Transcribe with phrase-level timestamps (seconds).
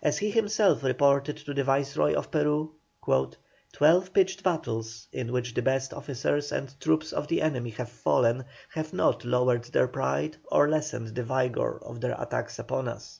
[0.00, 2.70] As he himself reported to the Viceroy of Peru:
[3.72, 8.44] "Twelve pitched battles, in which the best officers and troops of the enemy have fallen,
[8.74, 13.18] have not lowered their pride or lessened the vigour of their attacks upon us."